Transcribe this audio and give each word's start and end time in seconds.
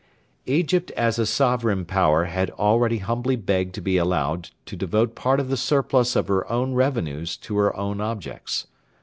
Egypt 0.47 0.89
as 0.97 1.19
a 1.19 1.27
sovereign 1.27 1.85
power 1.85 2.23
had 2.25 2.49
already 2.57 2.97
humbly 2.97 3.35
begged 3.35 3.75
to 3.75 3.81
be 3.81 3.97
allowed 3.97 4.49
to 4.65 4.75
devote 4.75 5.13
part 5.13 5.39
of 5.39 5.49
the 5.49 5.55
surplus 5.57 6.15
of 6.15 6.27
her 6.27 6.51
own 6.51 6.73
revenues 6.73 7.37
to 7.37 7.57
her 7.57 7.75
own 7.77 8.01
objects. 8.01 8.65